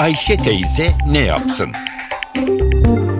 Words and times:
Ayşe 0.00 0.36
teyze 0.36 0.92
ne 1.10 1.18
yapsın? 1.18 1.68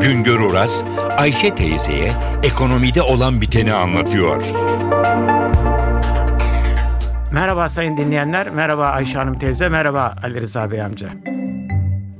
Güngör 0.00 0.40
Oras, 0.40 0.84
Ayşe 1.16 1.54
teyzeye 1.54 2.10
ekonomide 2.42 3.02
olan 3.02 3.40
biteni 3.40 3.72
anlatıyor. 3.72 4.42
Merhaba 7.32 7.68
sayın 7.68 7.96
dinleyenler, 7.96 8.50
merhaba 8.50 8.86
Ayşe 8.86 9.18
Hanım 9.18 9.38
teyze, 9.38 9.68
merhaba 9.68 10.16
Ali 10.22 10.40
Rıza 10.40 10.70
Bey 10.70 10.82
amca. 10.82 11.08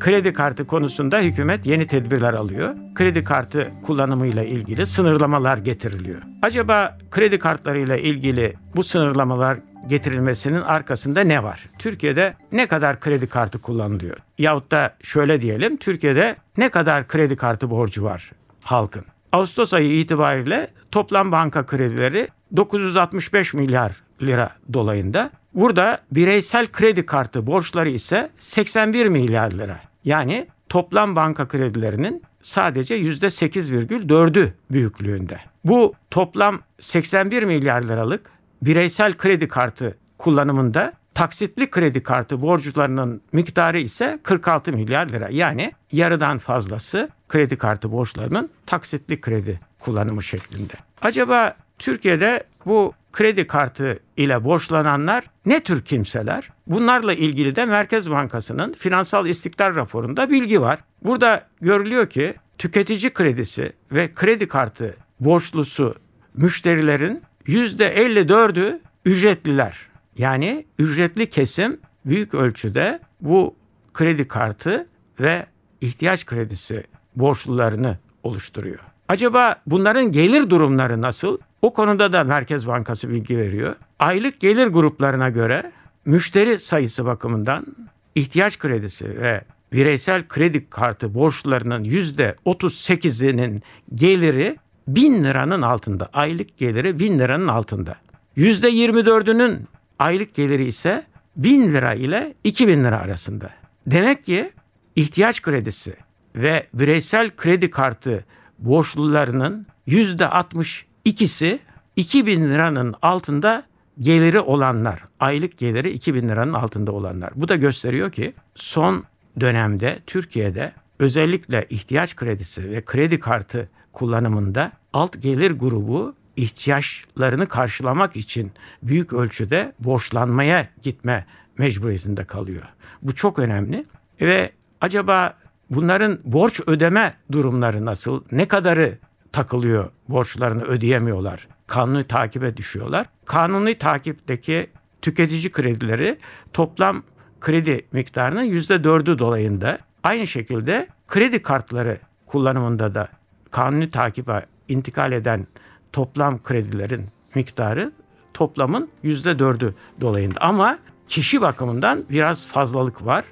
Kredi 0.00 0.32
kartı 0.32 0.66
konusunda 0.66 1.18
hükümet 1.18 1.66
yeni 1.66 1.86
tedbirler 1.86 2.34
alıyor. 2.34 2.74
Kredi 2.94 3.24
kartı 3.24 3.70
kullanımıyla 3.86 4.44
ilgili 4.44 4.86
sınırlamalar 4.86 5.58
getiriliyor. 5.58 6.22
Acaba 6.42 6.98
kredi 7.10 7.38
kartlarıyla 7.38 7.96
ilgili 7.96 8.54
bu 8.76 8.84
sınırlamalar 8.84 9.58
getirilmesinin 9.88 10.60
arkasında 10.60 11.20
ne 11.20 11.42
var? 11.42 11.66
Türkiye'de 11.78 12.34
ne 12.52 12.66
kadar 12.66 13.00
kredi 13.00 13.26
kartı 13.26 13.58
kullanılıyor? 13.58 14.16
Yahut 14.38 14.70
da 14.70 14.96
şöyle 15.02 15.40
diyelim, 15.40 15.76
Türkiye'de 15.76 16.36
ne 16.56 16.68
kadar 16.68 17.08
kredi 17.08 17.36
kartı 17.36 17.70
borcu 17.70 18.04
var 18.04 18.32
halkın? 18.62 19.04
Ağustos 19.32 19.74
ayı 19.74 20.00
itibariyle 20.00 20.70
toplam 20.90 21.32
banka 21.32 21.66
kredileri 21.66 22.28
965 22.56 23.54
milyar 23.54 24.02
lira 24.22 24.50
dolayında. 24.72 25.30
Burada 25.54 25.98
bireysel 26.12 26.66
kredi 26.66 27.06
kartı 27.06 27.46
borçları 27.46 27.88
ise 27.88 28.30
81 28.38 29.06
milyar 29.06 29.50
lira. 29.50 29.80
Yani 30.04 30.46
toplam 30.68 31.16
banka 31.16 31.48
kredilerinin 31.48 32.22
sadece 32.42 32.98
%8,4'ü 33.00 34.52
büyüklüğünde. 34.70 35.40
Bu 35.64 35.94
toplam 36.10 36.60
81 36.80 37.42
milyar 37.42 37.82
liralık 37.82 38.30
bireysel 38.62 39.14
kredi 39.16 39.48
kartı 39.48 39.98
kullanımında 40.18 40.92
taksitli 41.14 41.70
kredi 41.70 42.02
kartı 42.02 42.42
borçlarının 42.42 43.22
miktarı 43.32 43.78
ise 43.78 44.18
46 44.22 44.72
milyar 44.72 45.08
lira. 45.08 45.28
Yani 45.30 45.72
yarıdan 45.92 46.38
fazlası 46.38 47.08
kredi 47.28 47.56
kartı 47.56 47.92
borçlarının 47.92 48.50
taksitli 48.66 49.20
kredi 49.20 49.60
kullanımı 49.78 50.22
şeklinde. 50.22 50.72
Acaba 51.02 51.56
Türkiye'de 51.78 52.44
bu 52.66 52.92
kredi 53.12 53.46
kartı 53.46 53.98
ile 54.16 54.44
borçlananlar 54.44 55.24
ne 55.46 55.60
tür 55.60 55.84
kimseler? 55.84 56.50
Bunlarla 56.66 57.12
ilgili 57.14 57.56
de 57.56 57.64
Merkez 57.64 58.10
Bankası'nın 58.10 58.72
finansal 58.72 59.26
istikrar 59.26 59.74
raporunda 59.74 60.30
bilgi 60.30 60.60
var. 60.60 60.78
Burada 61.04 61.46
görülüyor 61.60 62.06
ki 62.06 62.34
tüketici 62.58 63.12
kredisi 63.12 63.72
ve 63.92 64.14
kredi 64.14 64.48
kartı 64.48 64.96
borçlusu 65.20 65.94
müşterilerin 66.34 67.22
%54'ü 67.48 68.80
ücretliler. 69.04 69.88
Yani 70.18 70.66
ücretli 70.78 71.30
kesim 71.30 71.80
büyük 72.04 72.34
ölçüde 72.34 73.00
bu 73.20 73.54
kredi 73.94 74.28
kartı 74.28 74.86
ve 75.20 75.46
ihtiyaç 75.80 76.26
kredisi 76.26 76.84
borçlularını 77.16 77.98
oluşturuyor. 78.22 78.78
Acaba 79.08 79.56
bunların 79.66 80.12
gelir 80.12 80.50
durumları 80.50 81.02
nasıl? 81.02 81.38
O 81.62 81.72
konuda 81.72 82.12
da 82.12 82.24
Merkez 82.24 82.66
Bankası 82.66 83.10
bilgi 83.10 83.38
veriyor. 83.38 83.76
Aylık 83.98 84.40
gelir 84.40 84.66
gruplarına 84.66 85.28
göre 85.28 85.72
müşteri 86.04 86.58
sayısı 86.58 87.04
bakımından 87.04 87.66
ihtiyaç 88.14 88.58
kredisi 88.58 89.20
ve 89.20 89.44
bireysel 89.72 90.28
kredi 90.28 90.70
kartı 90.70 91.14
borçlarının 91.14 91.84
%38'inin 91.84 93.62
geliri 93.94 94.56
1000 94.88 95.24
liranın 95.24 95.62
altında. 95.62 96.08
Aylık 96.12 96.58
geliri 96.58 96.98
1000 96.98 97.18
liranın 97.18 97.48
altında. 97.48 97.96
%24'ünün 98.36 99.66
aylık 99.98 100.34
geliri 100.34 100.66
ise 100.66 101.06
1000 101.36 101.72
lira 101.72 101.94
ile 101.94 102.34
2000 102.44 102.84
lira 102.84 103.00
arasında. 103.00 103.50
Demek 103.86 104.24
ki 104.24 104.52
ihtiyaç 104.96 105.42
kredisi 105.42 105.96
ve 106.36 106.66
bireysel 106.74 107.30
kredi 107.36 107.70
kartı 107.70 108.24
borçlularının 108.58 109.66
%62'si 109.88 111.58
2000 111.96 112.50
liranın 112.50 112.94
altında 113.02 113.62
geliri 114.00 114.40
olanlar, 114.40 115.04
aylık 115.20 115.58
geliri 115.58 115.90
2000 115.90 116.28
liranın 116.28 116.52
altında 116.52 116.92
olanlar. 116.92 117.30
Bu 117.34 117.48
da 117.48 117.56
gösteriyor 117.56 118.12
ki 118.12 118.34
son 118.54 119.04
dönemde 119.40 119.98
Türkiye'de 120.06 120.72
özellikle 120.98 121.66
ihtiyaç 121.70 122.16
kredisi 122.16 122.70
ve 122.70 122.84
kredi 122.84 123.20
kartı 123.20 123.68
kullanımında 123.96 124.72
alt 124.92 125.22
gelir 125.22 125.50
grubu 125.50 126.14
ihtiyaçlarını 126.36 127.46
karşılamak 127.48 128.16
için 128.16 128.52
büyük 128.82 129.12
ölçüde 129.12 129.72
borçlanmaya 129.78 130.68
gitme 130.82 131.26
mecburiyetinde 131.58 132.24
kalıyor. 132.24 132.62
Bu 133.02 133.14
çok 133.14 133.38
önemli 133.38 133.84
ve 134.20 134.50
acaba 134.80 135.34
bunların 135.70 136.18
borç 136.24 136.60
ödeme 136.66 137.14
durumları 137.32 137.84
nasıl? 137.84 138.24
Ne 138.32 138.48
kadarı 138.48 138.98
takılıyor 139.32 139.90
borçlarını 140.08 140.62
ödeyemiyorlar? 140.62 141.48
Kanuni 141.66 142.04
takibe 142.04 142.56
düşüyorlar. 142.56 143.06
Kanuni 143.24 143.78
takipteki 143.78 144.70
tüketici 145.02 145.52
kredileri 145.52 146.18
toplam 146.52 147.02
kredi 147.40 147.86
miktarının 147.92 148.42
yüzde 148.42 148.84
dördü 148.84 149.18
dolayında. 149.18 149.78
Aynı 150.02 150.26
şekilde 150.26 150.88
kredi 151.08 151.42
kartları 151.42 151.98
kullanımında 152.26 152.94
da 152.94 153.08
kanuni 153.56 153.90
takibe 153.90 154.46
intikal 154.68 155.12
eden 155.12 155.46
toplam 155.92 156.42
kredilerin 156.42 157.06
miktarı 157.34 157.92
toplamın 158.34 158.88
yüzde 159.02 159.38
dördü 159.38 159.74
dolayında. 160.00 160.40
Ama 160.40 160.78
kişi 161.08 161.40
bakımından 161.40 162.04
biraz 162.10 162.46
fazlalık 162.46 163.06
var. 163.06 163.24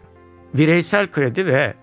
Bireysel 0.55 1.11
kredi 1.11 1.47
ve 1.47 1.75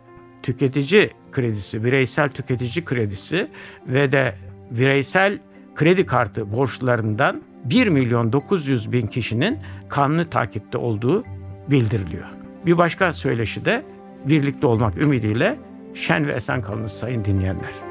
tüketici 0.44 1.12
kredisi, 1.32 1.84
bireysel 1.84 2.30
tüketici 2.30 2.86
kredisi 2.86 3.48
ve 3.88 4.12
de 4.12 4.36
bireysel 4.72 5.40
kredi 5.76 6.06
kartı 6.06 6.52
borçlarından 6.52 7.42
1 7.66 7.88
milyon 7.88 8.34
900 8.34 8.92
bin 8.92 9.08
kişinin 9.08 9.60
kanuni 9.90 10.30
takipte 10.30 10.78
olduğu 10.78 11.24
bildiriliyor. 11.68 12.28
Bir 12.66 12.78
başka 12.78 13.14
söyleşi 13.14 13.66
de 13.66 13.86
birlikte 14.26 14.68
olmak 14.68 14.98
ümidiyle 14.98 15.60
şen 15.94 16.28
ve 16.28 16.32
esen 16.32 16.62
kalınız 16.62 16.92
sayın 16.92 17.26
dinleyenler. 17.26 17.91